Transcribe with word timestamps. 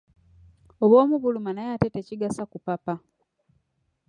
Obw'omu 0.83 1.15
buluma 1.23 1.51
naye 1.53 1.69
ate 1.75 1.87
tekigasa 1.95 2.43
kupapa. 2.51 2.93